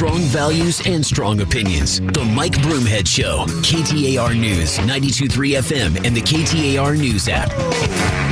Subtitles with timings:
[0.00, 2.00] Strong values and strong opinions.
[2.00, 3.44] The Mike Broomhead Show.
[3.60, 7.52] KTAR News, 92.3 FM, and the KTAR News app.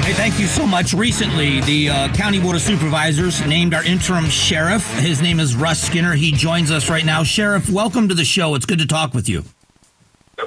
[0.03, 0.95] Hey, thank you so much.
[0.95, 4.91] Recently, the uh, County Board of Supervisors named our interim sheriff.
[4.95, 6.15] His name is Russ Skinner.
[6.15, 7.23] He joins us right now.
[7.23, 8.55] Sheriff, welcome to the show.
[8.55, 9.45] It's good to talk with you.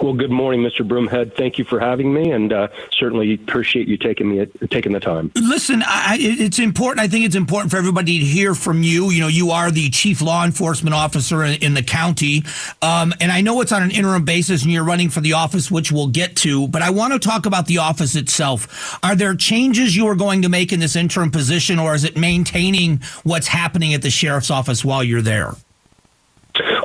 [0.01, 0.87] Well, good morning, Mr.
[0.87, 1.35] Broomhead.
[1.35, 5.31] Thank you for having me, and uh, certainly appreciate you taking me taking the time.
[5.35, 7.01] Listen, I, it's important.
[7.01, 9.11] I think it's important for everybody to hear from you.
[9.11, 12.43] You know, you are the chief law enforcement officer in, the county,
[12.81, 15.69] um, and I know it's on an interim basis, and you're running for the office,
[15.69, 16.67] which we'll get to.
[16.67, 18.99] But I want to talk about the office itself.
[19.03, 22.17] Are there changes you are going to make in this interim position, or is it
[22.17, 25.53] maintaining what's happening at the sheriff's office while you're there?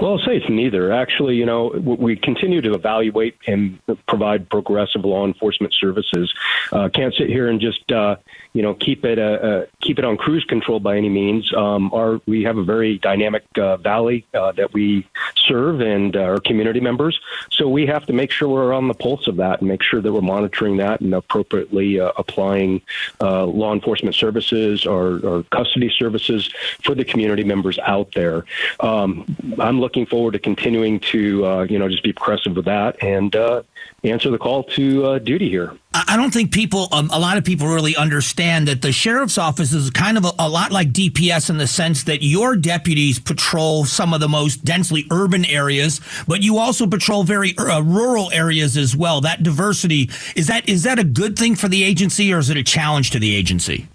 [0.00, 0.92] Well, I'll say it's neither.
[0.92, 6.32] Actually, you know, we continue to evaluate and provide progressive law enforcement services.
[6.70, 8.16] Uh, can't sit here and just uh,
[8.52, 11.52] you know keep it uh, uh, keep it on cruise control by any means.
[11.55, 16.41] Um, our we have a very dynamic uh, valley uh, that we serve and our
[16.41, 17.19] community members,
[17.50, 20.02] so we have to make sure we're on the pulse of that and make sure
[20.02, 22.83] that we're monitoring that and appropriately applying
[23.20, 26.50] law enforcement services or, or, custody services
[26.83, 28.44] for the community members out there.
[28.80, 29.24] Um,
[29.58, 33.37] I'm looking forward to continuing to you know just be progressive with that and
[34.05, 35.77] answer the call to duty here.
[36.09, 39.73] I don't think people, um, a lot of people really understand that the sheriff's office
[39.73, 43.87] is kind of a, a, lot like DPS in the sense that your deputies patrol
[43.87, 48.77] some of the most densely urban areas, but you also patrol very uh, rural areas
[48.77, 49.23] as well.
[49.23, 52.59] That diversity is that is that a good thing for the agency or is it
[52.59, 53.89] a challenge to the agency?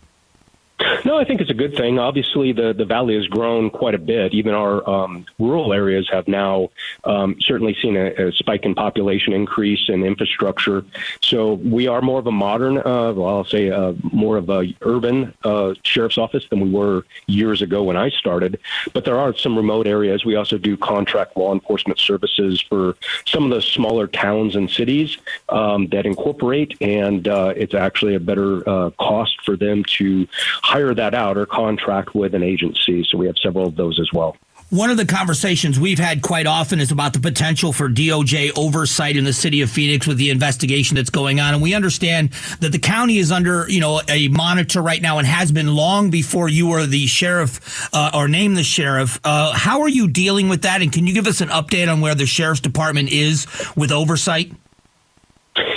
[1.03, 1.99] No, I think it's a good thing.
[1.99, 4.33] Obviously, the, the valley has grown quite a bit.
[4.33, 6.69] Even our um, rural areas have now
[7.03, 10.85] um, certainly seen a, a, spike in population increase and infrastructure.
[11.21, 14.73] So we are more of a modern, uh, well, I'll say uh, more of a
[14.81, 18.59] urban uh, sheriff's office than we were years ago when I started.
[18.93, 20.23] But there are some remote areas.
[20.23, 22.95] We also do contract law enforcement services for
[23.25, 25.17] some of the smaller towns and cities
[25.49, 30.27] um, that incorporate, and uh, it's actually a better uh, cost for them to
[30.71, 33.05] hire that out or contract with an agency.
[33.09, 34.37] So we have several of those as well.
[34.69, 39.17] One of the conversations we've had quite often is about the potential for DOJ oversight
[39.17, 41.53] in the city of Phoenix with the investigation that's going on.
[41.53, 42.29] And we understand
[42.61, 46.09] that the county is under, you know, a monitor right now and has been long
[46.09, 49.19] before you were the sheriff uh, or named the sheriff.
[49.25, 50.81] Uh, how are you dealing with that?
[50.81, 54.53] And can you give us an update on where the sheriff's department is with oversight?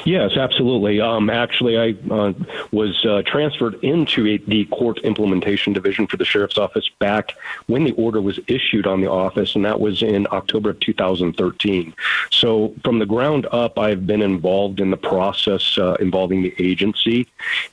[0.04, 1.00] Yes, absolutely.
[1.00, 2.32] Um, actually, I uh,
[2.72, 7.32] was uh, transferred into a, the court implementation division for the sheriff's office back
[7.66, 11.94] when the order was issued on the office, and that was in October of 2013.
[12.30, 17.26] So, from the ground up, I've been involved in the process uh, involving the agency,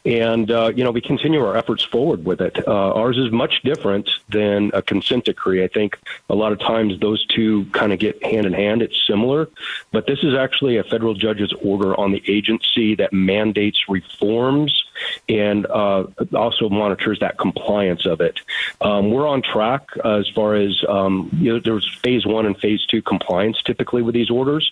[0.06, 2.66] and uh, you know we continue our efforts forward with it.
[2.68, 5.64] Uh, ours is much different than a consent decree.
[5.64, 5.98] I think
[6.30, 8.82] a lot of times those two kind of get hand in hand.
[8.82, 9.50] It's similar,
[9.92, 14.84] but this is actually a federal judge's order on the agency that mandates reforms
[15.30, 18.40] and uh, also monitors that compliance of it.
[18.82, 22.86] Um, we're on track as far as um, you know, there's phase one and phase
[22.86, 24.72] two compliance typically with these orders.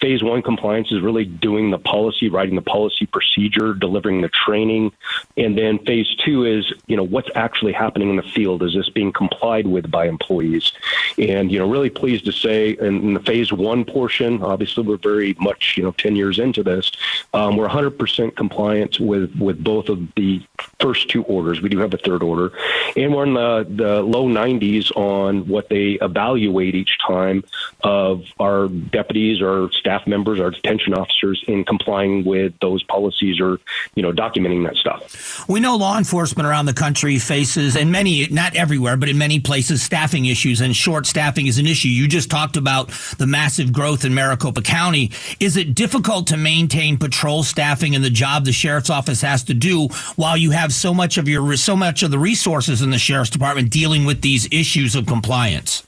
[0.00, 4.92] Phase one compliance is really doing the policy, writing the policy procedure, delivering the training,
[5.36, 8.62] and then phase two is you know what's actually happening in the field.
[8.62, 10.72] Is this being complied with by employees?
[11.18, 15.34] And you know, really pleased to say in the phase one portion, obviously we're very
[15.40, 16.90] much you know 10 years into this,
[17.34, 20.40] um, we're 100% compliant with with both of the
[20.78, 21.60] first two orders.
[21.60, 22.52] We do have a third order,
[22.96, 27.42] and we're in the, the low 90s on what they evaluate each time
[27.82, 33.58] of our deputies, our staff members, our detention officers in complying with those policies or
[33.96, 35.48] you know documenting that stuff.
[35.48, 39.40] We know law enforcement around the country faces, and many, not everywhere, but in many
[39.40, 41.88] places, staffing issues, and short staffing is an issue.
[41.88, 45.10] You just talked about the massive growth in Maricopa County.
[45.40, 49.54] Is it difficult to maintain patrol staffing and the job the sheriff's office has to
[49.54, 52.98] do while you have so much of your so much of the resources in the
[52.98, 55.86] sheriff's department dealing with these issues of compliance?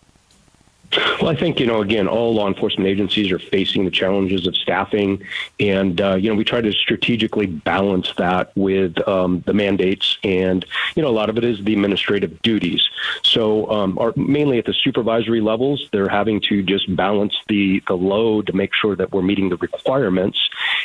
[0.96, 4.56] Well, I think you know again, all law enforcement agencies are facing the challenges of
[4.56, 5.22] staffing,
[5.60, 10.64] and uh, you know we try to strategically balance that with um, the mandates, and
[10.96, 12.88] you know a lot of it is the administrative duties.
[13.22, 17.96] So, um, are mainly at the supervisory levels, they're having to just balance the the
[17.96, 20.38] load to make sure that we're meeting the requirements,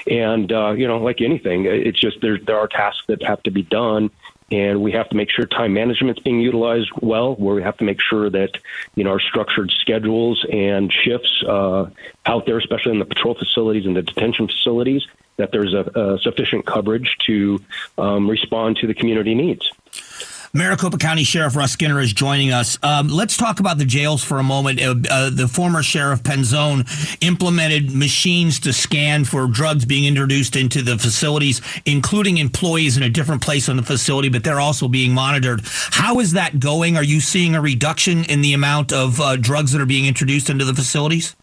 [0.05, 3.51] and uh, you know, like anything, it's just there there are tasks that have to
[3.51, 4.11] be done
[4.53, 7.33] and we have to make sure time management is being utilized well.
[7.35, 8.51] Where we have to make sure that
[8.93, 11.89] you know our structured schedules and shifts uh,
[12.27, 15.01] out there, especially in the patrol facilities and the detention facilities,
[15.37, 17.59] that there's a, a sufficient coverage to
[17.97, 19.71] um, respond to the community needs.
[20.55, 22.77] Maricopa County Sheriff Russ Skinner is joining us.
[22.83, 24.79] Um, let's talk about the jails for a moment.
[24.79, 26.85] Uh, uh, the former Sheriff Penzone
[27.23, 33.09] implemented machines to scan for drugs being introduced into the facilities, including employees in a
[33.09, 35.61] different place on the facility, but they're also being monitored.
[35.65, 36.97] How is that going?
[36.97, 40.51] Are you seeing a reduction in the amount of uh, drugs that are being introduced
[40.51, 41.35] into the facilities?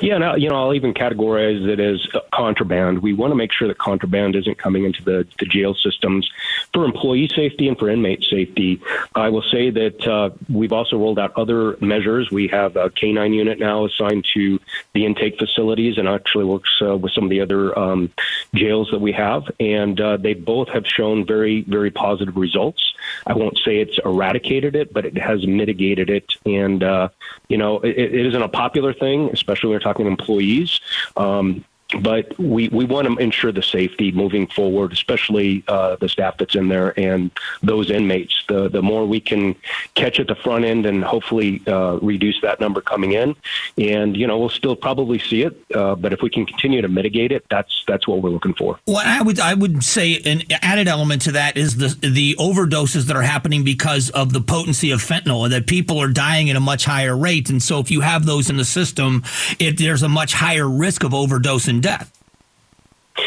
[0.00, 3.00] Yeah, and you know, I'll even categorize it as contraband.
[3.00, 6.30] We want to make sure that contraband isn't coming into the, the jail systems
[6.72, 8.80] for employee safety and for inmate safety.
[9.14, 12.30] I will say that uh, we've also rolled out other measures.
[12.30, 14.60] We have a canine unit now assigned to
[14.92, 18.12] the intake facilities and actually works uh, with some of the other um,
[18.54, 22.94] jails that we have, and uh, they both have shown very, very positive results.
[23.26, 26.32] I won't say it's eradicated it, but it has mitigated it.
[26.46, 27.08] And, uh,
[27.48, 30.80] you know, it, it isn't a popular thing, especially when we're talking employees.
[31.16, 31.64] Um,
[32.00, 36.54] but we, we want to ensure the safety moving forward, especially uh, the staff that's
[36.54, 37.30] in there and
[37.62, 38.34] those inmates.
[38.48, 39.54] The the more we can
[39.94, 43.36] catch at the front end and hopefully uh, reduce that number coming in,
[43.78, 46.88] and you know we'll still probably see it, uh, but if we can continue to
[46.88, 48.78] mitigate it, that's that's what we're looking for.
[48.86, 53.06] Well, I would I would say an added element to that is the the overdoses
[53.06, 56.56] that are happening because of the potency of fentanyl, and that people are dying at
[56.56, 59.22] a much higher rate, and so if you have those in the system,
[59.58, 62.10] it, there's a much higher risk of overdose and death.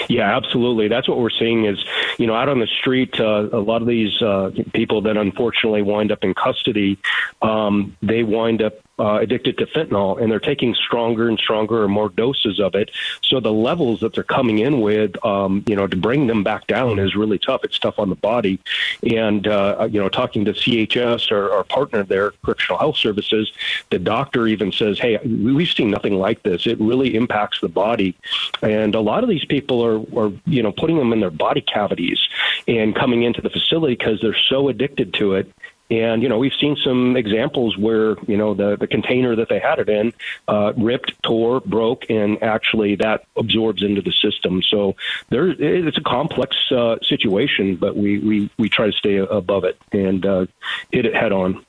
[0.09, 0.87] Yeah, absolutely.
[0.87, 1.83] That's what we're seeing is,
[2.17, 5.81] you know, out on the street, uh, a lot of these uh, people that unfortunately
[5.81, 6.97] wind up in custody,
[7.41, 11.87] um, they wind up uh, addicted to fentanyl and they're taking stronger and stronger or
[11.87, 12.91] more doses of it.
[13.23, 16.67] So the levels that they're coming in with, um, you know, to bring them back
[16.67, 17.63] down is really tough.
[17.63, 18.59] It's tough on the body.
[19.03, 23.51] And, uh, you know, talking to CHS, or our partner there, Correctional Health Services,
[23.89, 26.65] the doctor even says, hey, we've seen nothing like this.
[26.65, 28.15] It really impacts the body.
[28.61, 31.61] And a lot of these people are, are you know, putting them in their body
[31.61, 32.19] cavities
[32.67, 35.51] and coming into the facility because they're so addicted to it
[35.89, 39.59] and you know we've seen some examples where you know the the container that they
[39.59, 40.13] had it in
[40.47, 44.61] uh, ripped, tore, broke, and actually that absorbs into the system.
[44.61, 44.95] So
[45.29, 49.77] there, it's a complex uh, situation, but we, we we try to stay above it
[49.91, 50.45] and uh,
[50.91, 51.65] hit it head on.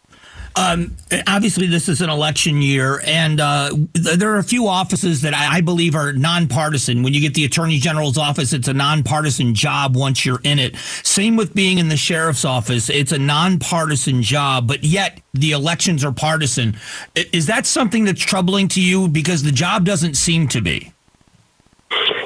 [0.56, 0.96] Um,
[1.26, 5.34] obviously, this is an election year, and uh, th- there are a few offices that
[5.34, 7.02] I, I, believe are nonpartisan.
[7.02, 10.76] When you get the attorney general's office, it's a nonpartisan job once you're in it.
[11.04, 16.04] Same with being in the sheriff's office; it's a nonpartisan job, but yet the elections
[16.04, 16.76] are partisan.
[17.14, 19.08] Is that something that's troubling to you?
[19.08, 20.92] Because the job doesn't seem to be.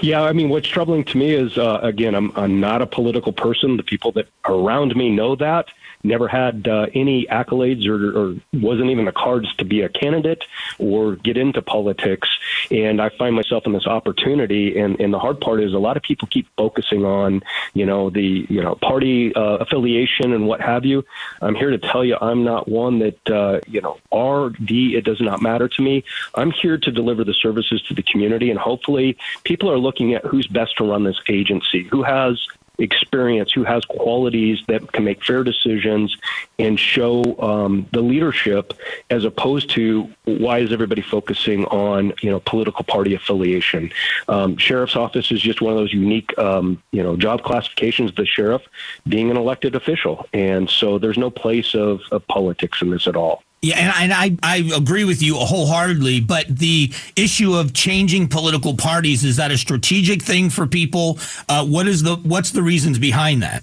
[0.03, 3.33] Yeah, I mean, what's troubling to me is, uh, again, I'm, I'm not a political
[3.33, 3.77] person.
[3.77, 5.69] The people that around me know that
[6.03, 10.45] never had uh, any accolades or, or wasn't even the cards to be a candidate
[10.79, 12.29] or get into politics.
[12.71, 14.79] And I find myself in this opportunity.
[14.79, 17.43] And, and the hard part is a lot of people keep focusing on,
[17.75, 21.05] you know, the, you know, party uh, affiliation and what have you.
[21.41, 25.05] I'm here to tell you I'm not one that, uh, you know, R, D, it
[25.05, 26.05] does not matter to me.
[26.35, 28.51] I'm here to deliver the services to the community.
[28.51, 32.47] And hopefully people are looking at who's best to run this agency, who has
[32.79, 36.17] experience, who has qualities that can make fair decisions
[36.59, 38.75] and show um, the leadership,
[39.11, 43.93] as opposed to why is everybody focusing on you know political party affiliation?
[44.29, 48.15] Um, sheriff's office is just one of those unique um, you know job classifications.
[48.15, 48.63] The sheriff
[49.07, 53.17] being an elected official, and so there's no place of, of politics in this at
[53.17, 53.43] all.
[53.65, 56.21] Yeah, and, I, I agree with you wholeheartedly.
[56.21, 61.21] But the issue of changing political parties is that a strategic thing for people?
[61.49, 63.63] Uh, what is the what's the reasons behind that?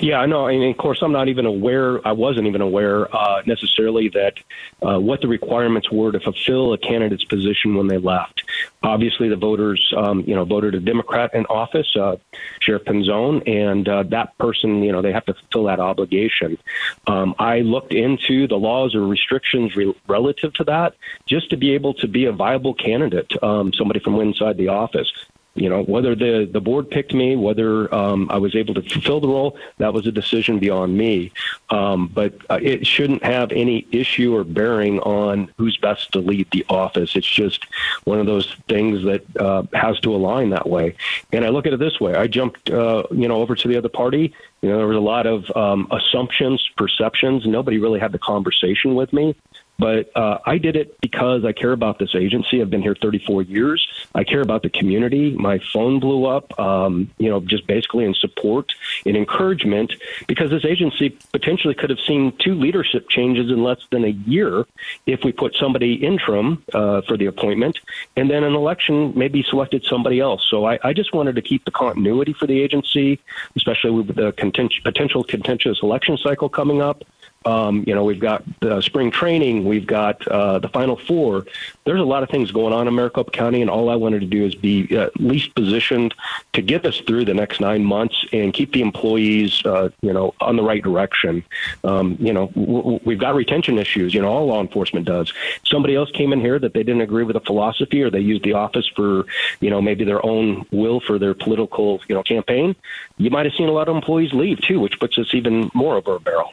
[0.00, 0.46] Yeah, I know.
[0.46, 2.06] And of course, I'm not even aware.
[2.06, 4.34] I wasn't even aware uh, necessarily that
[4.82, 8.42] uh, what the requirements were to fulfill a candidate's position when they left.
[8.82, 12.16] Obviously, the voters, um, you know, voted a Democrat in office, uh,
[12.60, 16.58] Sheriff Penzone, and uh, that person, you know, they have to fulfill that obligation.
[17.06, 20.94] Um, I looked into the laws or restrictions re- relative to that,
[21.26, 25.12] just to be able to be a viable candidate, um, somebody from inside the office
[25.54, 29.20] you know whether the the board picked me whether um, i was able to fulfill
[29.20, 31.32] the role that was a decision beyond me.
[31.70, 36.48] Um, but uh, it shouldn't have any issue or bearing on who's best to lead
[36.50, 37.16] the office.
[37.16, 37.66] It's just
[38.04, 40.94] one of those things that uh, has to align that way.
[41.32, 42.14] And i look at it this way.
[42.14, 44.34] I jumped uh, you know over to the other party.
[44.62, 47.46] You know there was a lot of um, assumptions perceptions.
[47.46, 49.34] Nobody really had the conversation with me
[49.80, 52.60] but uh, I did it because I care about this agency.
[52.60, 53.88] I've been here 34 years.
[54.14, 55.34] I care about the community.
[55.34, 58.74] My phone blew up, um, you know, just basically in support
[59.06, 59.94] and encouragement
[60.28, 64.66] because this agency potentially could have seen two leadership changes in less than a year
[65.06, 67.78] if we put somebody interim uh, for the appointment
[68.16, 70.46] and then an election maybe selected somebody else.
[70.50, 73.18] So I, I just wanted to keep the continuity for the agency,
[73.56, 77.02] especially with the content- potential contentious election cycle coming up.
[77.46, 81.46] Um, you know, we've got the spring training, we've got uh, the Final Four.
[81.86, 84.26] There's a lot of things going on in Maricopa County, and all I wanted to
[84.26, 86.14] do is be at least positioned
[86.52, 90.34] to get us through the next nine months and keep the employees, uh, you know,
[90.42, 91.42] on the right direction.
[91.82, 94.12] Um, you know, w- we've got retention issues.
[94.12, 95.32] You know, all law enforcement does.
[95.64, 98.44] Somebody else came in here that they didn't agree with the philosophy, or they used
[98.44, 99.24] the office for,
[99.60, 102.76] you know, maybe their own will for their political, you know, campaign.
[103.16, 105.96] You might have seen a lot of employees leave too, which puts us even more
[105.96, 106.52] over a barrel.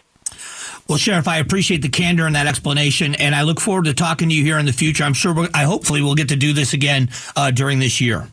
[0.87, 4.29] Well, Sheriff, I appreciate the candor and that explanation, and I look forward to talking
[4.29, 5.03] to you here in the future.
[5.03, 8.29] I'm sure, I hopefully, we'll get to do this again uh, during this year.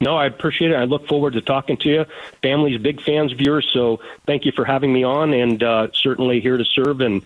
[0.00, 0.74] No, I appreciate it.
[0.74, 2.04] I look forward to talking to you.
[2.42, 6.40] Family's big fans of yours, so thank you for having me on, and uh, certainly
[6.40, 7.22] here to serve and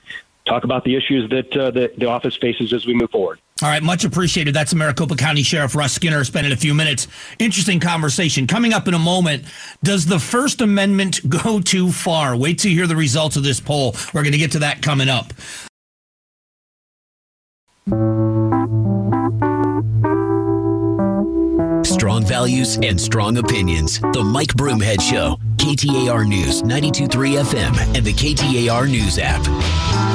[0.47, 3.41] talk about the issues that uh, the, the office faces as we move forward.
[3.62, 4.55] All right, much appreciated.
[4.55, 7.09] That's Maricopa County Sheriff Russ Skinner spending a few minutes.
[7.38, 8.47] Interesting conversation.
[8.47, 9.45] Coming up in a moment,
[9.83, 12.37] does the First Amendment go too far?
[12.37, 13.97] Wait till you hear the results of this poll.
[14.12, 15.33] We're going to get to that coming up.
[21.87, 24.00] Strong values and strong opinions.
[24.00, 30.06] The Mike Broomhead Show, KTAR News, 92.3 FM, and the KTAR News app.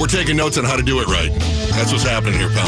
[0.00, 1.30] We're taking notes on how to do it right.
[1.72, 2.66] That's what's happening here, pal.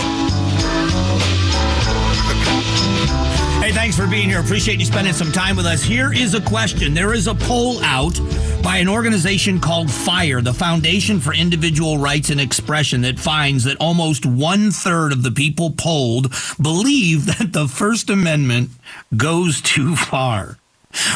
[3.63, 4.41] Hey, thanks for being here.
[4.41, 5.83] Appreciate you spending some time with us.
[5.83, 6.93] Here is a question.
[6.93, 8.21] There is a poll out
[8.63, 13.79] by an organization called FIRE, the Foundation for Individual Rights and Expression, that finds that
[13.81, 18.69] almost one third of the people polled believe that the First Amendment
[19.17, 20.59] goes too far.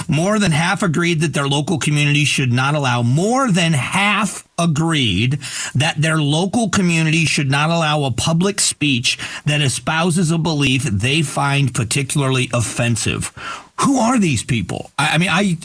[0.08, 3.02] More than half agreed that their local community should not allow.
[3.02, 5.38] More than half agreed
[5.74, 11.22] that their local community should not allow a public speech that espouses a belief they
[11.22, 13.32] find particularly offensive.
[13.80, 14.90] Who are these people?
[14.98, 15.58] I, I mean, I.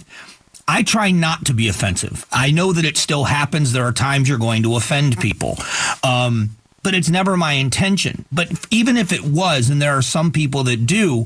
[0.67, 2.25] I try not to be offensive.
[2.31, 3.73] I know that it still happens.
[3.73, 5.57] There are times you're going to offend people.
[6.01, 6.51] Um,
[6.83, 8.25] but it's never my intention.
[8.31, 11.25] But even if it was, and there are some people that do,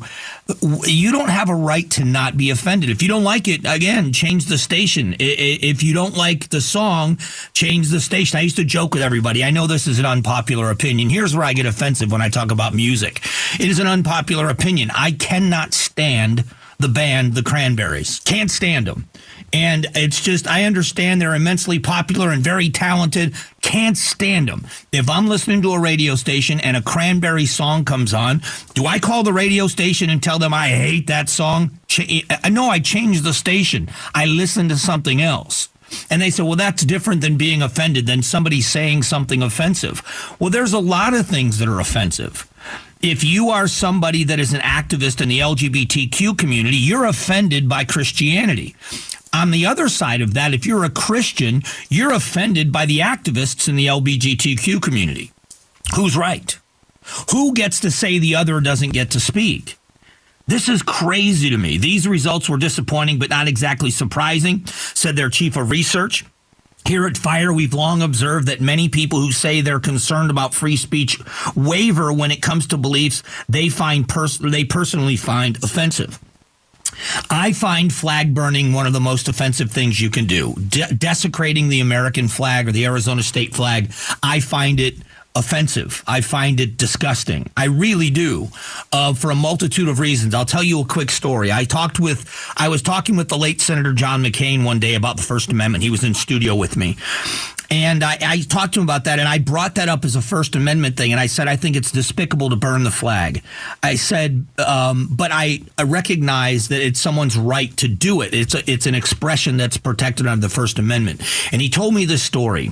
[0.85, 2.89] you don't have a right to not be offended.
[2.89, 5.15] If you don't like it, again, change the station.
[5.19, 7.17] If you don't like the song,
[7.53, 8.37] change the station.
[8.37, 9.43] I used to joke with everybody.
[9.43, 11.09] I know this is an unpopular opinion.
[11.09, 13.21] Here's where I get offensive when I talk about music.
[13.59, 14.91] It is an unpopular opinion.
[14.93, 16.43] I cannot stand
[16.77, 18.19] the band The Cranberries.
[18.19, 19.07] Can't stand them.
[19.53, 23.33] And it's just, I understand they're immensely popular and very talented.
[23.61, 24.67] Can't stand them.
[24.91, 28.41] If I'm listening to a radio station and a cranberry song comes on,
[28.73, 31.79] do I call the radio station and tell them I hate that song?
[31.97, 33.89] Uh, no, I change the station.
[34.13, 35.69] I listen to something else.
[36.09, 40.01] And they say, well, that's different than being offended, than somebody saying something offensive.
[40.39, 42.51] Well, there's a lot of things that are offensive
[43.05, 47.83] if you are somebody that is an activist in the LGBTQ community, you're offended by
[47.83, 48.75] Christianity.
[49.33, 53.67] On the other side of that, if you're a Christian, you're offended by the activists
[53.67, 55.31] in the LGBTQ community.
[55.95, 56.57] Who's right?
[57.31, 59.77] Who gets to say the other doesn't get to speak?
[60.47, 61.77] This is crazy to me.
[61.77, 66.23] These results were disappointing, but not exactly surprising, said their chief of research.
[66.85, 70.75] Here at Fire, we've long observed that many people who say they're concerned about free
[70.77, 71.19] speech
[71.55, 76.19] waver when it comes to beliefs they find pers- they personally find offensive.
[77.29, 80.53] I find flag burning one of the most offensive things you can do.
[80.55, 83.91] De- desecrating the American flag or the Arizona state flag,
[84.23, 84.95] I find it
[85.35, 86.03] offensive.
[86.07, 87.49] I find it disgusting.
[87.57, 88.49] I really do,
[88.91, 90.33] uh, for a multitude of reasons.
[90.33, 91.51] I'll tell you a quick story.
[91.51, 95.17] I talked with, I was talking with the late Senator John McCain one day about
[95.17, 95.83] the First Amendment.
[95.83, 96.97] He was in studio with me,
[97.71, 100.21] and I, I, talked to him about that, and I brought that up as a
[100.21, 101.11] First Amendment thing.
[101.11, 103.41] And I said, I think it's despicable to burn the flag.
[103.81, 108.33] I said, um, but I, I, recognize that it's someone's right to do it.
[108.33, 111.21] It's a, it's an expression that's protected under the First Amendment.
[111.51, 112.71] And he told me this story.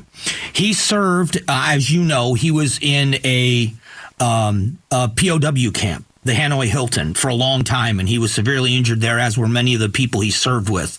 [0.54, 3.74] He served, uh, as you know, he was in a,
[4.20, 8.76] um, a POW camp the Hanoi Hilton for a long time, and he was severely
[8.76, 10.98] injured there, as were many of the people he served with.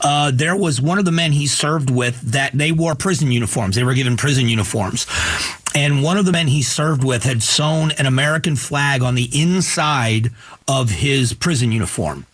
[0.00, 3.76] Uh, there was one of the men he served with that they wore prison uniforms.
[3.76, 5.06] They were given prison uniforms.
[5.74, 9.30] and one of the men he served with had sewn an American flag on the
[9.32, 10.30] inside
[10.66, 12.26] of his prison uniform.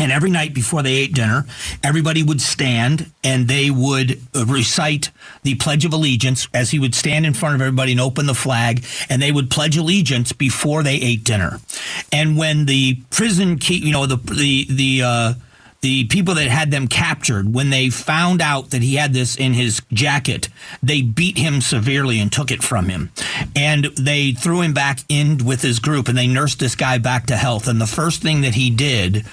[0.00, 1.44] And every night before they ate dinner,
[1.84, 5.10] everybody would stand and they would uh, recite
[5.42, 8.34] the Pledge of Allegiance as he would stand in front of everybody and open the
[8.34, 11.60] flag, and they would pledge allegiance before they ate dinner.
[12.10, 15.34] And when the prison, key, you know, the the the uh,
[15.82, 19.52] the people that had them captured, when they found out that he had this in
[19.52, 20.48] his jacket,
[20.80, 23.10] they beat him severely and took it from him.
[23.56, 27.26] And they threw him back in with his group and they nursed this guy back
[27.26, 27.66] to health.
[27.66, 29.26] And the first thing that he did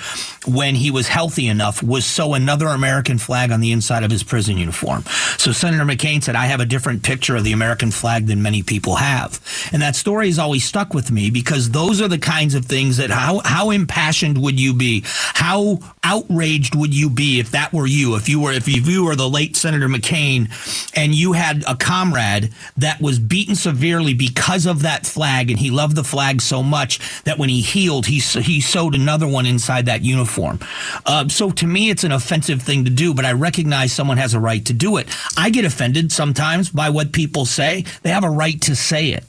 [0.48, 4.24] when he was healthy enough was sew another American flag on the inside of his
[4.24, 5.04] prison uniform.
[5.38, 8.64] So Senator McCain said, I have a different picture of the American flag than many
[8.64, 9.40] people have.
[9.72, 12.98] And that story has always stuck with me because those are the kinds of things
[12.98, 15.04] that how, how impassioned would you be?
[15.06, 18.16] How outraged outraged would you be if that were you?
[18.16, 20.50] If you were if you were the late Senator McCain
[20.96, 25.70] and you had a comrade that was beaten severely because of that flag and he
[25.70, 29.86] loved the flag so much that when he healed he he sewed another one inside
[29.88, 30.60] that uniform.
[31.06, 34.34] Uh, so to me it's an offensive thing to do, but I recognize someone has
[34.34, 35.08] a right to do it.
[35.36, 37.84] I get offended sometimes by what people say.
[38.04, 39.26] They have a right to say it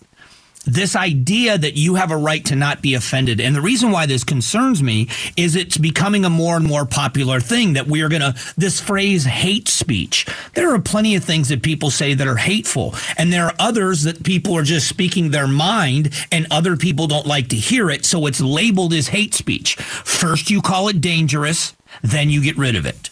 [0.66, 3.40] this idea that you have a right to not be offended.
[3.40, 7.40] And the reason why this concerns me is it's becoming a more and more popular
[7.40, 10.26] thing that we are going to, this phrase hate speech.
[10.54, 12.94] There are plenty of things that people say that are hateful.
[13.16, 17.26] And there are others that people are just speaking their mind and other people don't
[17.26, 18.04] like to hear it.
[18.04, 19.76] So it's labeled as hate speech.
[19.76, 23.08] First, you call it dangerous, then you get rid of it.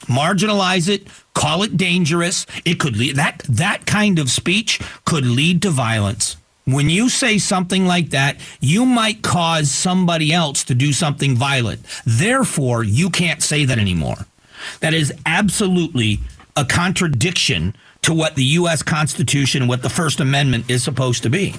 [0.00, 2.44] Marginalize it, call it dangerous.
[2.66, 6.36] It could lead, that, that kind of speech could lead to violence.
[6.66, 11.84] When you say something like that, you might cause somebody else to do something violent.
[12.06, 14.26] Therefore, you can't say that anymore.
[14.80, 16.20] That is absolutely
[16.56, 18.82] a contradiction to what the U.S.
[18.82, 21.54] Constitution, what the First Amendment is supposed to be.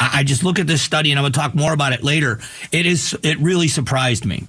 [0.00, 2.40] I just look at this study and I'm going to talk more about it later.
[2.70, 4.46] It is, it really surprised me.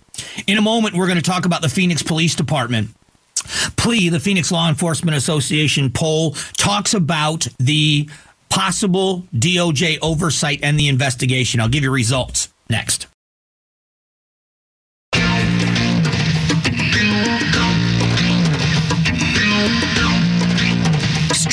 [0.48, 2.89] In a moment, we're going to talk about the Phoenix Police Department.
[3.77, 8.10] PLEA, the Phoenix Law Enforcement Association poll, talks about the
[8.50, 11.60] possible DOJ oversight and the investigation.
[11.60, 13.08] I'll give you results next.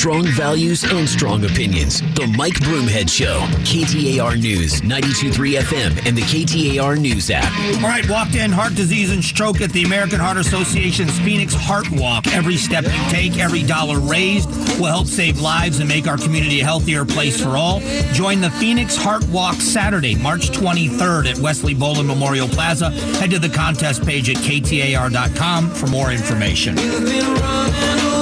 [0.07, 1.99] Strong values and strong opinions.
[1.99, 3.41] The Mike Broomhead Show.
[3.65, 7.51] KTAR News, 92.3 FM, and the KTAR News app.
[7.83, 11.91] All right, walked in heart disease and stroke at the American Heart Association's Phoenix Heart
[11.91, 12.25] Walk.
[12.27, 16.61] Every step you take, every dollar raised will help save lives and make our community
[16.61, 17.81] a healthier place for all.
[18.13, 22.91] Join the Phoenix Heart Walk Saturday, March 23rd at Wesley Bolin Memorial Plaza.
[23.19, 26.77] Head to the contest page at ktar.com for more information.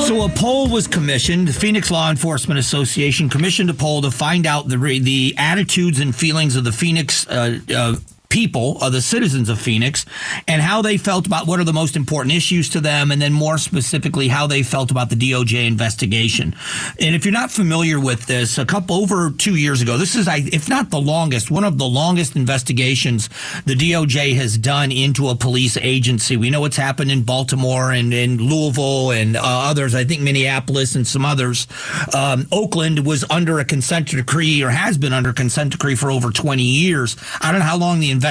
[0.05, 1.47] So a poll was commissioned.
[1.47, 6.15] The Phoenix Law Enforcement Association commissioned a poll to find out the the attitudes and
[6.15, 7.95] feelings of the Phoenix uh, uh,
[8.35, 10.05] people, uh, the citizens of Phoenix,
[10.45, 13.31] and how they felt about what are the most important issues to them, and then
[13.31, 16.53] more specifically, how they felt about the DOJ investigation.
[16.99, 20.27] And if you're not familiar with this, a couple over two years ago, this is,
[20.27, 23.29] if not the longest, one of the longest investigations
[23.65, 26.35] the DOJ has done into a police agency.
[26.35, 29.95] We know what's happened in Baltimore and in Louisville and uh, others.
[29.95, 31.67] I think Minneapolis and some others.
[32.13, 36.31] Um, Oakland was under a consent decree or has been under consent decree for over
[36.31, 37.15] 20 years.
[37.39, 38.24] I don't know how long the investigation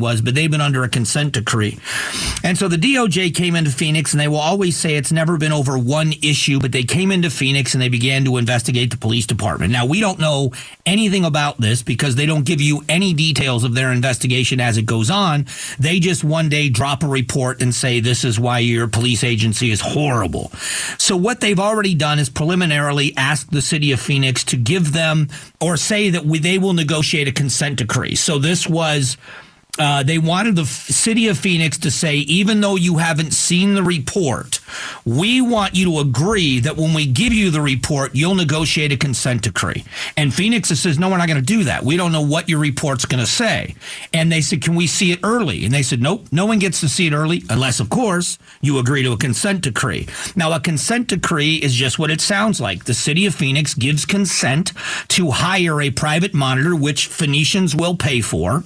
[0.00, 1.78] was, but they've been under a consent decree.
[2.42, 5.52] And so the DOJ came into Phoenix, and they will always say it's never been
[5.52, 9.26] over one issue, but they came into Phoenix and they began to investigate the police
[9.26, 9.72] department.
[9.72, 10.52] Now, we don't know
[10.84, 14.86] anything about this because they don't give you any details of their investigation as it
[14.86, 15.46] goes on.
[15.78, 19.70] They just one day drop a report and say, this is why your police agency
[19.70, 20.50] is horrible.
[20.98, 25.28] So what they've already done is preliminarily ask the city of Phoenix to give them
[25.60, 28.14] or say that we, they will negotiate a consent decree.
[28.14, 29.16] So this was
[29.78, 33.82] uh, they wanted the city of Phoenix to say, even though you haven't seen the
[33.82, 34.60] report,
[35.04, 38.96] we want you to agree that when we give you the report, you'll negotiate a
[38.96, 39.84] consent decree.
[40.16, 41.84] And Phoenix says, no, we're not going to do that.
[41.84, 43.74] We don't know what your report's going to say.
[44.12, 45.64] And they said, can we see it early?
[45.64, 48.78] And they said, nope, no one gets to see it early unless, of course, you
[48.78, 50.08] agree to a consent decree.
[50.34, 52.84] Now, a consent decree is just what it sounds like.
[52.84, 54.72] The city of Phoenix gives consent
[55.08, 58.64] to hire a private monitor, which Phoenicians will pay for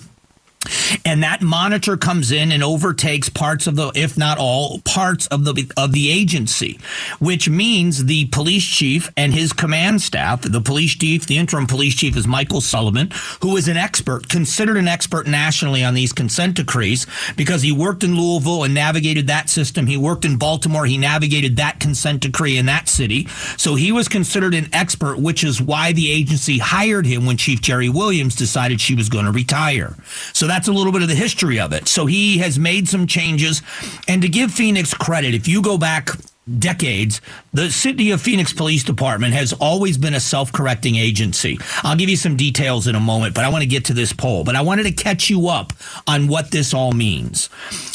[1.04, 5.44] and that monitor comes in and overtakes parts of the if not all parts of
[5.44, 6.78] the of the agency
[7.18, 11.94] which means the police chief and his command staff the police chief the interim police
[11.94, 13.10] chief is Michael Sullivan
[13.42, 18.04] who is an expert considered an expert nationally on these consent decrees because he worked
[18.04, 19.86] in Louisville and navigated that system.
[19.86, 20.86] He worked in Baltimore.
[20.86, 23.26] He navigated that consent decree in that city.
[23.56, 27.60] So he was considered an expert which is why the agency hired him when Chief
[27.60, 29.96] Jeri Williams decided she was going to retire.
[30.32, 31.88] So that's a little bit of the history of it.
[31.88, 33.62] So he has made some changes.
[34.08, 36.10] And to give Phoenix credit, if you go back
[36.58, 37.20] decades,
[37.52, 41.58] the City of Phoenix Police Department has always been a self correcting agency.
[41.82, 44.12] I'll give you some details in a moment, but I want to get to this
[44.12, 44.44] poll.
[44.44, 45.72] But I wanted to catch you up
[46.06, 47.48] on what this all means.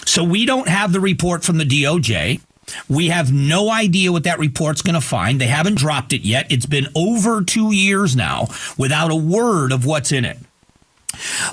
[0.06, 2.41] So we don't have the report from the DOJ.
[2.89, 5.39] We have no idea what that report's going to find.
[5.39, 6.52] They haven't dropped it yet.
[6.52, 10.38] It's been over two years now without a word of what's in it.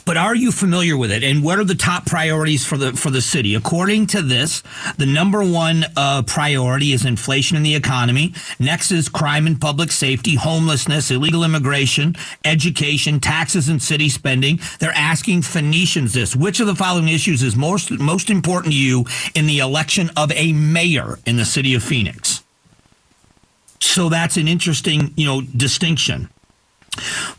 [0.05, 1.22] But are you familiar with it?
[1.22, 3.55] And what are the top priorities for the for the city?
[3.55, 4.62] According to this,
[4.98, 8.35] the number one uh, priority is inflation in the economy.
[8.59, 14.61] Next is crime and public safety, homelessness, illegal immigration, education, taxes, and city spending.
[14.79, 19.05] They're asking Phoenicians this: Which of the following issues is most most important to you
[19.35, 22.42] in the election of a mayor in the city of Phoenix?
[23.81, 26.31] So that's an interesting, you know, distinction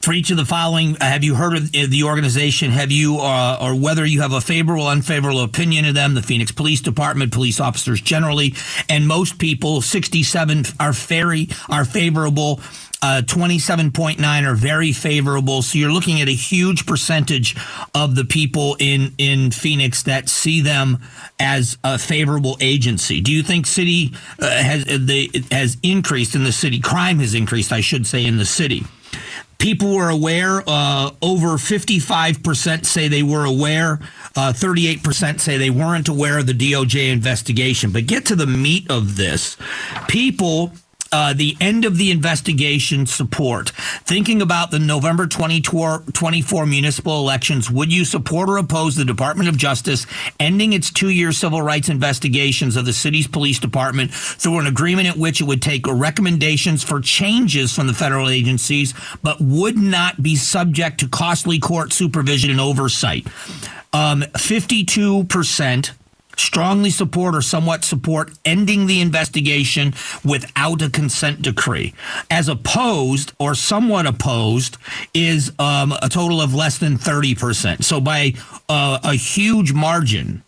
[0.02, 3.58] for each of the following uh, have you heard of the organization have you uh,
[3.62, 7.60] or whether you have a favorable unfavorable opinion of them the phoenix police department police
[7.60, 8.54] officers generally
[8.90, 12.60] and most people 67 are very are favorable
[13.04, 15.62] uh, 27.9 are very favorable.
[15.62, 17.54] So you're looking at a huge percentage
[17.94, 21.00] of the people in, in Phoenix that see them
[21.38, 23.20] as a favorable agency.
[23.20, 26.80] Do you think city uh, has uh, the, has increased in the city?
[26.80, 28.86] Crime has increased, I should say, in the city
[29.64, 30.62] people were aware.
[30.68, 33.94] Uh, over 55% say they were aware.
[34.36, 37.92] Uh, 38% say they weren't aware of the DOJ investigation.
[37.92, 39.56] But get to the meat of this.
[40.10, 40.74] People
[41.14, 43.70] uh, the end of the investigation support.
[44.04, 49.56] Thinking about the November 2024 municipal elections, would you support or oppose the Department of
[49.56, 50.08] Justice
[50.40, 55.08] ending its two year civil rights investigations of the city's police department through an agreement
[55.08, 60.24] in which it would take recommendations for changes from the federal agencies, but would not
[60.24, 63.28] be subject to costly court supervision and oversight?
[63.94, 65.92] Um, 52%
[66.36, 69.94] strongly support or somewhat support ending the investigation
[70.24, 71.94] without a consent decree.
[72.30, 74.78] As opposed or somewhat opposed
[75.14, 77.84] is um, a total of less than 30%.
[77.84, 78.34] So by
[78.70, 80.44] uh, a huge margin,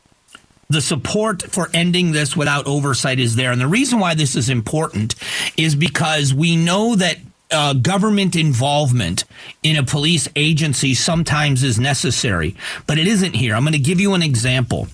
[0.70, 3.52] the support for ending this without oversight is there.
[3.52, 5.16] And the reason why this is important
[5.58, 7.18] is because we know that
[7.52, 9.24] uh, government involvement
[9.62, 12.56] in a police agency sometimes is necessary,
[12.88, 13.56] but it isn't here.
[13.56, 14.88] I'm going to give you an example.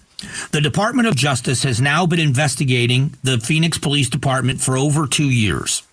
[0.52, 5.30] The Department of Justice has now been investigating the Phoenix Police Department for over two
[5.30, 5.84] years.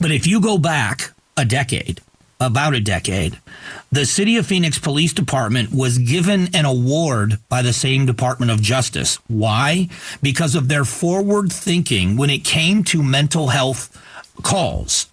[0.00, 2.00] But if you go back a decade,
[2.40, 3.38] about a decade,
[3.90, 8.60] the City of Phoenix Police Department was given an award by the same Department of
[8.60, 9.16] Justice.
[9.28, 9.88] Why?
[10.20, 14.00] Because of their forward thinking when it came to mental health
[14.42, 15.06] calls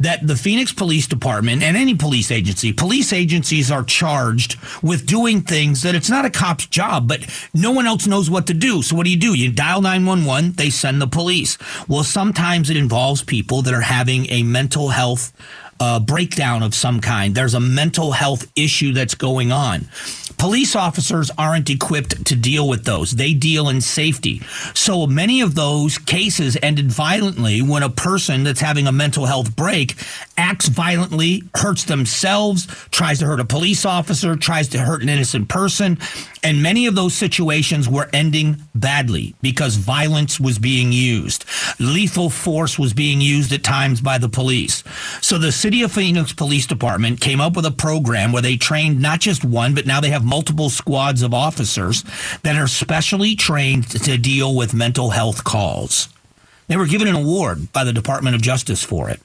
[0.00, 5.42] that the Phoenix Police Department and any police agency, police agencies are charged with doing
[5.42, 8.82] things that it's not a cop's job, but no one else knows what to do.
[8.82, 9.34] So what do you do?
[9.34, 11.58] You dial 911, they send the police.
[11.88, 15.32] Well, sometimes it involves people that are having a mental health
[15.80, 17.34] uh, breakdown of some kind.
[17.34, 19.88] There's a mental health issue that's going on.
[20.38, 23.12] Police officers aren't equipped to deal with those.
[23.12, 24.40] They deal in safety.
[24.72, 29.56] So many of those cases ended violently when a person that's having a mental health
[29.56, 29.96] break
[30.38, 35.48] acts violently, hurts themselves, tries to hurt a police officer, tries to hurt an innocent
[35.48, 35.98] person.
[36.44, 41.44] And many of those situations were ending badly because violence was being used.
[41.80, 44.84] Lethal force was being used at times by the police.
[45.20, 49.02] So the City of Phoenix Police Department came up with a program where they trained
[49.02, 52.04] not just one, but now they have multiple squads of officers
[52.42, 56.08] that are specially trained to deal with mental health calls.
[56.68, 59.20] They were given an award by the Department of Justice for it.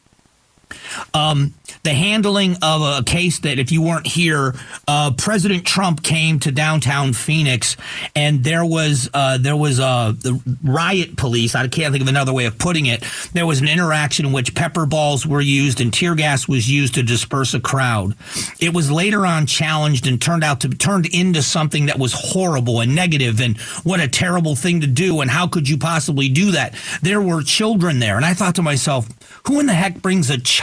[1.13, 4.55] Um, the handling of a case that, if you weren't here,
[4.87, 7.75] uh, President Trump came to downtown Phoenix,
[8.15, 11.55] and there was uh, there was uh, the riot police.
[11.55, 13.03] I can't think of another way of putting it.
[13.33, 16.95] There was an interaction in which pepper balls were used and tear gas was used
[16.95, 18.15] to disperse a crowd.
[18.59, 22.79] It was later on challenged and turned out to turned into something that was horrible
[22.79, 25.21] and negative, and what a terrible thing to do.
[25.21, 26.75] And how could you possibly do that?
[27.01, 29.09] There were children there, and I thought to myself,
[29.47, 30.62] who in the heck brings a child?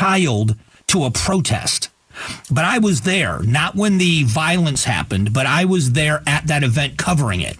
[0.88, 1.90] To a protest.
[2.50, 6.62] but I was there, not when the violence happened, but I was there at that
[6.62, 7.56] event covering it.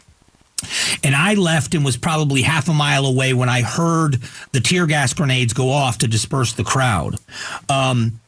[1.02, 4.20] And I left and was probably half a mile away when I heard
[4.52, 7.16] the tear gas grenades go off to disperse the crowd.
[7.68, 8.20] Um,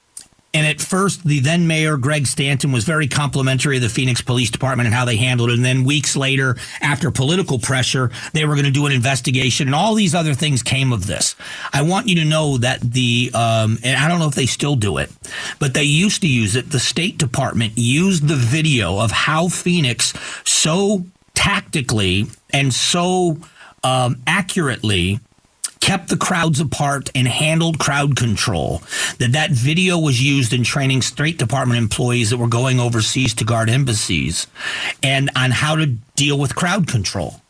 [0.54, 4.50] and at first, the then mayor, Greg Stanton, was very complimentary of the Phoenix Police
[4.50, 5.54] Department and how they handled it.
[5.54, 9.74] And then weeks later, after political pressure, they were going to do an investigation and
[9.74, 11.36] all these other things came of this.
[11.72, 14.76] I want you to know that the, um, and I don't know if they still
[14.76, 15.10] do it,
[15.58, 16.70] but they used to use it.
[16.70, 20.12] The State Department used the video of how Phoenix
[20.44, 23.38] so tactically and so
[23.82, 25.18] um, accurately
[25.82, 28.82] kept the crowds apart and handled crowd control.
[29.18, 33.44] That that video was used in training state department employees that were going overseas to
[33.44, 34.46] guard embassies
[35.02, 37.41] and on how to deal with crowd control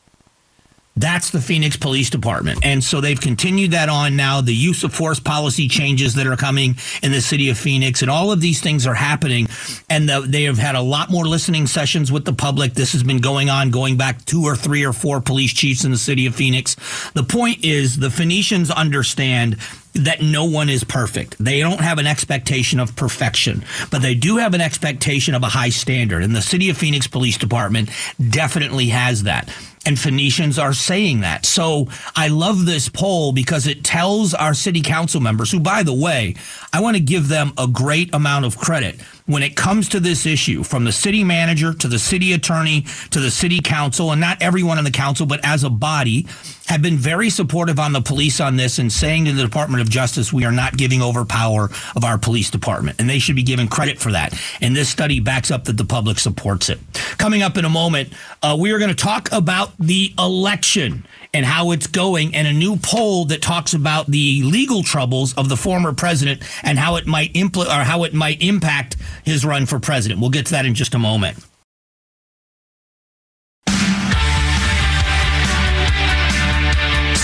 [0.96, 2.58] that's the Phoenix Police Department.
[2.62, 4.42] And so they've continued that on now.
[4.42, 8.10] The use of force policy changes that are coming in the city of Phoenix, and
[8.10, 9.48] all of these things are happening.
[9.88, 12.74] And the, they have had a lot more listening sessions with the public.
[12.74, 15.90] This has been going on, going back two or three or four police chiefs in
[15.90, 16.76] the city of Phoenix.
[17.14, 19.56] The point is, the Phoenicians understand
[19.94, 21.36] that no one is perfect.
[21.38, 25.48] They don't have an expectation of perfection, but they do have an expectation of a
[25.48, 26.22] high standard.
[26.22, 27.90] And the City of Phoenix Police Department
[28.30, 29.50] definitely has that.
[29.84, 31.44] And Phoenicians are saying that.
[31.44, 35.94] So I love this poll because it tells our city council members, who, by the
[35.94, 36.36] way,
[36.72, 40.26] I want to give them a great amount of credit when it comes to this
[40.26, 44.40] issue, from the city manager to the city attorney to the city council, and not
[44.42, 46.26] everyone in the council, but as a body,
[46.66, 49.90] have been very supportive on the police on this and saying to the Department of
[49.90, 52.98] Justice, we are not giving over power of our police department.
[53.00, 54.38] And they should be given credit for that.
[54.60, 56.78] And this study backs up that the public supports it.
[57.18, 61.46] Coming up in a moment, uh, we are going to talk about the election and
[61.46, 65.56] how it's going, and a new poll that talks about the legal troubles of the
[65.56, 69.80] former president and how it might impl- or how it might impact his run for
[69.80, 70.20] president.
[70.20, 71.38] We'll get to that in just a moment.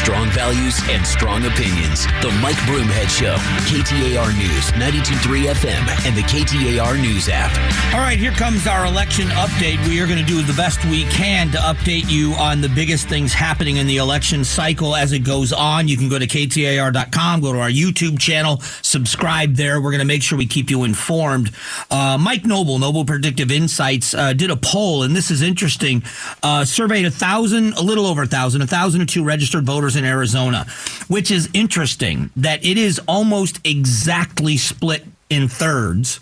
[0.08, 2.06] Strong values and strong opinions.
[2.22, 3.34] The Mike Broomhead Show,
[3.68, 7.54] KTAR News, 92.3 FM, and the KTAR News app.
[7.92, 9.86] All right, here comes our election update.
[9.86, 13.06] We are going to do the best we can to update you on the biggest
[13.06, 15.88] things happening in the election cycle as it goes on.
[15.88, 19.78] You can go to KTAR.com, go to our YouTube channel, subscribe there.
[19.78, 21.50] We're going to make sure we keep you informed.
[21.90, 26.02] Uh, Mike Noble, Noble Predictive Insights, uh, did a poll, and this is interesting.
[26.42, 29.97] Uh, surveyed a thousand, a little over a thousand, a thousand and two registered voters
[29.98, 30.66] in Arizona,
[31.08, 36.20] which is interesting that it is almost exactly split in thirds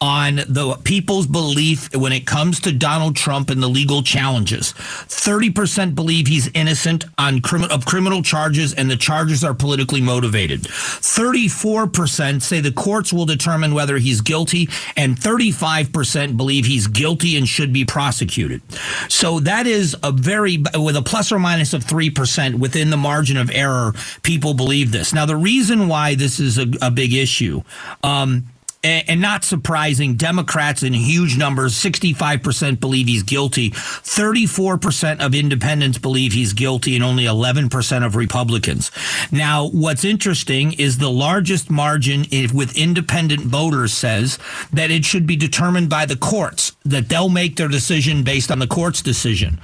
[0.00, 4.72] on the people's belief when it comes to Donald Trump and the legal challenges.
[4.72, 7.40] 30% believe he's innocent on
[7.70, 10.62] of criminal charges and the charges are politically motivated.
[10.62, 17.48] 34% say the courts will determine whether he's guilty and 35% believe he's guilty and
[17.48, 18.60] should be prosecuted.
[19.08, 23.36] So that is a very with a plus or minus of 3% within the margin
[23.36, 23.92] of error
[24.22, 25.12] people believe this.
[25.12, 27.62] Now the reason why this is a, a big issue
[28.02, 28.47] um,
[28.84, 33.70] and not surprising, Democrats in huge numbers, 65% believe he's guilty.
[33.70, 38.90] 34% of independents believe he's guilty, and only 11% of Republicans.
[39.32, 44.38] Now, what's interesting is the largest margin with independent voters says
[44.72, 48.58] that it should be determined by the courts, that they'll make their decision based on
[48.58, 49.58] the court's decision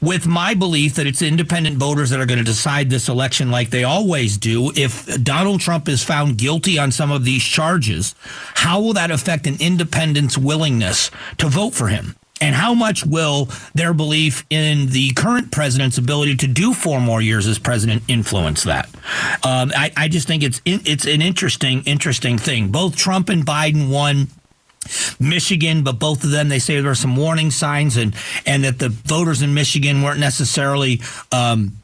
[0.00, 3.70] with my belief that it's independent voters that are going to decide this election like
[3.70, 4.72] they always do.
[4.74, 8.14] If Donald Trump is found guilty on some of these charges,
[8.54, 12.16] how will that affect an independent's willingness to vote for him?
[12.40, 17.20] And how much will their belief in the current president's ability to do four more
[17.20, 18.86] years as president influence that?
[19.44, 22.68] Um, I, I, just think it's it's an interesting interesting thing.
[22.68, 24.28] Both Trump and Biden won
[25.20, 28.14] Michigan, but both of them they say there were some warning signs and
[28.46, 31.00] and that the voters in Michigan weren't necessarily
[31.32, 31.76] um,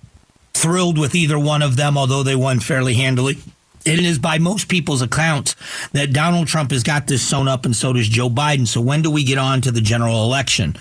[0.55, 3.39] thrilled with either one of them, although they won fairly handily.
[3.85, 5.55] It is by most people's accounts
[5.93, 8.67] that Donald Trump has got this sewn up, and so does Joe Biden.
[8.67, 10.75] So when do we get on to the general election?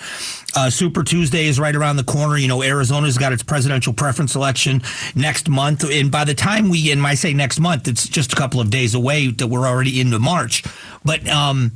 [0.56, 2.36] Uh, Super Tuesday is right around the corner.
[2.36, 4.82] You know, Arizona's got its presidential preference election
[5.14, 8.36] next month, and by the time we, and I say next month, it's just a
[8.36, 10.64] couple of days away that we're already into March.
[11.04, 11.74] But um,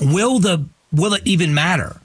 [0.00, 2.00] will the will it even matter?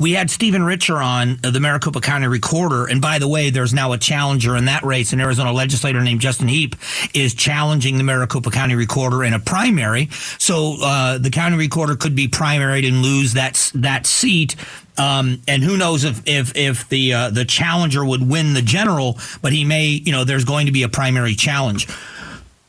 [0.00, 3.74] We had Stephen Richer on uh, the Maricopa County Recorder, and by the way, there's
[3.74, 5.12] now a challenger in that race.
[5.12, 6.76] An Arizona legislator named Justin Heap
[7.14, 10.08] is challenging the Maricopa County Recorder in a primary.
[10.38, 14.54] So uh, the county recorder could be primaried and lose that that seat.
[14.98, 19.18] Um, and who knows if if if the uh, the challenger would win the general,
[19.42, 19.86] but he may.
[19.88, 21.88] You know, there's going to be a primary challenge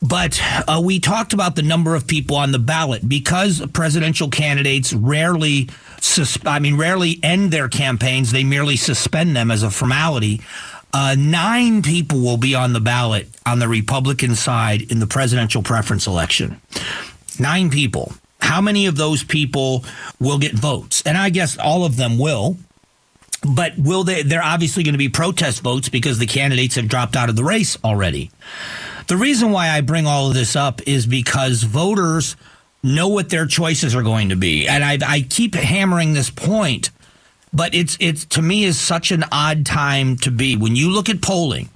[0.02, 4.94] But uh, we talked about the number of people on the ballot because presidential candidates
[4.94, 8.32] rarely, sus- I mean, rarely end their campaigns.
[8.32, 10.42] They merely suspend them as a formality.
[10.94, 15.62] Uh, nine people will be on the ballot on the Republican side in the presidential
[15.62, 16.62] preference election.
[17.38, 18.14] Nine people.
[18.42, 19.84] How many of those people
[20.20, 21.04] will get votes?
[21.06, 22.58] And I guess all of them will.
[23.48, 24.24] But will they?
[24.24, 27.44] They're obviously going to be protest votes because the candidates have dropped out of the
[27.44, 28.32] race already.
[29.10, 32.36] The reason why I bring all of this up is because voters
[32.84, 34.68] know what their choices are going to be.
[34.68, 36.92] And I, I keep hammering this point,
[37.52, 40.56] but it's, it's to me is such an odd time to be.
[40.56, 41.70] When you look at polling,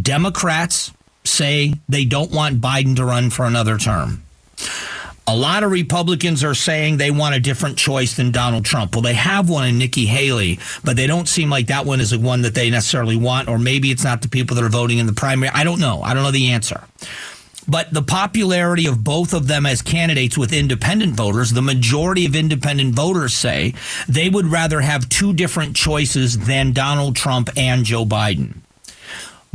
[0.00, 0.90] Democrats
[1.24, 4.22] say they don't want Biden to run for another term.
[5.28, 8.94] A lot of Republicans are saying they want a different choice than Donald Trump.
[8.94, 12.10] Well, they have one in Nikki Haley, but they don't seem like that one is
[12.10, 14.96] the one that they necessarily want, or maybe it's not the people that are voting
[14.96, 15.52] in the primary.
[15.54, 16.00] I don't know.
[16.00, 16.82] I don't know the answer.
[17.68, 22.34] But the popularity of both of them as candidates with independent voters, the majority of
[22.34, 23.74] independent voters say
[24.08, 28.62] they would rather have two different choices than Donald Trump and Joe Biden.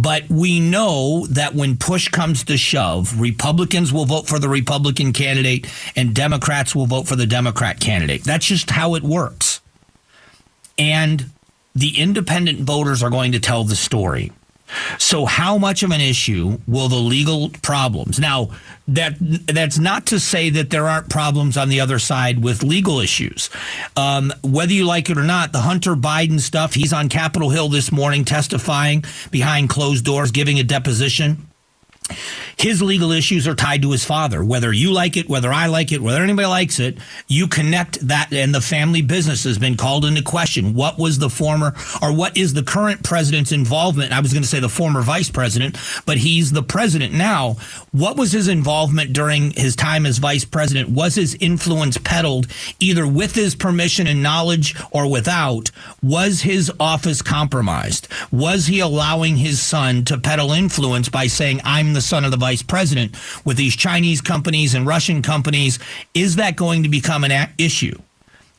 [0.04, 5.14] But we know that when push comes to shove, Republicans will vote for the Republican
[5.14, 8.26] candidate and Democrats will vote for the Democrat candidate.
[8.26, 9.62] That's just how it works.
[10.78, 11.32] And
[11.74, 14.34] the independent voters are going to tell the story.
[14.98, 18.20] So, how much of an issue will the legal problems?
[18.20, 18.50] Now,
[18.88, 23.00] that that's not to say that there aren't problems on the other side with legal
[23.00, 23.50] issues.
[23.96, 26.74] Um, whether you like it or not, the Hunter Biden stuff.
[26.74, 31.48] He's on Capitol Hill this morning testifying behind closed doors, giving a deposition.
[32.58, 34.44] His legal issues are tied to his father.
[34.44, 38.32] Whether you like it, whether I like it, whether anybody likes it, you connect that,
[38.32, 40.74] and the family business has been called into question.
[40.74, 44.12] What was the former, or what is the current president's involvement?
[44.12, 47.56] I was going to say the former vice president, but he's the president now.
[47.92, 50.90] What was his involvement during his time as vice president?
[50.90, 52.48] Was his influence peddled
[52.80, 55.72] either with his permission and knowledge or without?
[56.02, 58.08] Was his office compromised?
[58.32, 62.38] Was he allowing his son to peddle influence by saying, I'm the son of the
[62.38, 65.80] vice president with these Chinese companies and Russian companies.
[66.14, 67.98] Is that going to become an issue?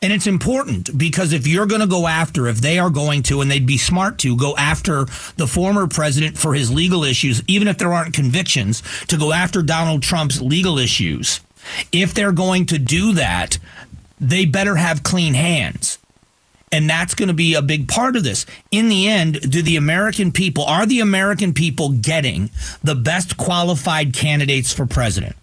[0.01, 3.41] And it's important because if you're going to go after, if they are going to,
[3.41, 5.05] and they'd be smart to go after
[5.37, 9.63] the former president for his legal issues, even if there aren't convictions, to go after
[9.63, 11.39] Donald Trump's legal issues,
[11.91, 13.57] if they're going to do that,
[14.19, 15.97] they better have clean hands.
[16.75, 18.45] And that's going to be a big part of this.
[18.69, 22.49] In the end, do the American people, are the American people getting
[22.83, 25.37] the best qualified candidates for president?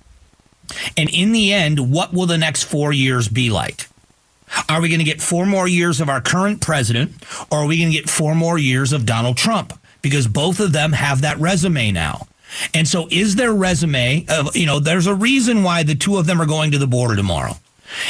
[0.94, 3.88] And in the end, what will the next four years be like?
[4.68, 7.12] Are we going to get four more years of our current president,
[7.50, 9.72] or are we going to get four more years of Donald Trump?
[10.02, 12.26] Because both of them have that resume now.
[12.74, 16.26] And so, is their resume, of, you know, there's a reason why the two of
[16.26, 17.56] them are going to the border tomorrow.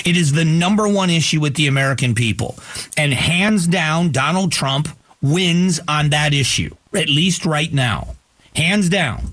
[0.05, 2.57] It is the number one issue with the American people.
[2.97, 4.89] And hands down, Donald Trump
[5.21, 8.15] wins on that issue, at least right now.
[8.55, 9.33] Hands down.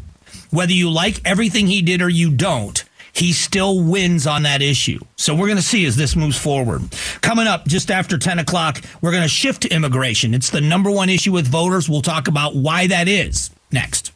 [0.52, 2.84] Whether you like everything he did or you don't,
[3.14, 5.00] he still wins on that issue.
[5.16, 6.84] So we're going to see as this moves forward.
[7.22, 10.34] Coming up just after 10 o'clock, we're going to shift to immigration.
[10.34, 11.90] It's the number one issue with voters.
[11.90, 14.12] We'll talk about why that is next.